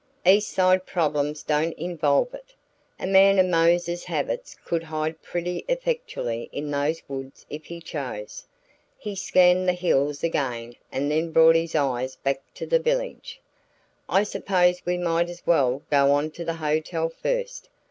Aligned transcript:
"East 0.25 0.49
Side 0.49 0.87
problems 0.87 1.43
don't 1.43 1.77
involve 1.77 2.33
it. 2.33 2.55
A 2.99 3.05
man 3.05 3.37
of 3.37 3.45
Mose's 3.45 4.05
habits 4.05 4.57
could 4.65 4.81
hide 4.81 5.21
pretty 5.21 5.63
effectually 5.67 6.49
in 6.51 6.71
those 6.71 7.03
woods 7.07 7.45
if 7.51 7.65
he 7.65 7.79
chose." 7.79 8.47
He 8.97 9.13
scanned 9.15 9.67
the 9.69 9.73
hills 9.73 10.23
again 10.23 10.73
and 10.91 11.11
then 11.11 11.29
brought 11.31 11.55
his 11.55 11.75
eyes 11.75 12.15
back 12.15 12.41
to 12.55 12.65
the 12.65 12.79
village. 12.79 13.41
"I 14.09 14.23
suppose 14.23 14.81
we 14.87 14.97
might 14.97 15.29
as 15.29 15.45
well 15.45 15.83
go 15.91 16.11
on 16.13 16.31
to 16.31 16.43
the 16.43 16.55
hotel 16.55 17.07
first. 17.09 17.69